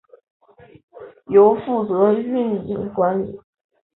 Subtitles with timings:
[1.27, 3.39] 由负责运营管理。